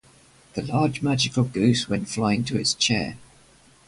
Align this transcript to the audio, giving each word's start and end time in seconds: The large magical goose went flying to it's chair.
The 0.55 0.63
large 0.63 1.03
magical 1.03 1.43
goose 1.43 1.87
went 1.87 2.09
flying 2.09 2.43
to 2.45 2.57
it's 2.57 2.73
chair. 2.73 3.17